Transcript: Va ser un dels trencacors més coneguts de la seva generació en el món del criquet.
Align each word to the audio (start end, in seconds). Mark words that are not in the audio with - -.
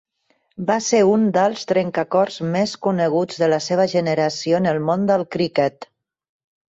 Va 0.69 0.77
ser 0.85 1.01
un 1.09 1.25
dels 1.35 1.65
trencacors 1.71 2.39
més 2.57 2.73
coneguts 2.87 3.43
de 3.43 3.51
la 3.55 3.61
seva 3.67 3.87
generació 3.95 4.63
en 4.63 4.71
el 4.75 4.85
món 4.89 5.09
del 5.13 5.27
criquet. 5.37 5.89